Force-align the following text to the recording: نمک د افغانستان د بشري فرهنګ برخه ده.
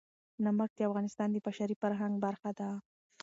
نمک 0.45 0.69
د 0.75 0.79
افغانستان 0.89 1.27
د 1.31 1.37
بشري 1.47 1.75
فرهنګ 1.81 2.13
برخه 2.25 2.51
ده. 2.59 2.69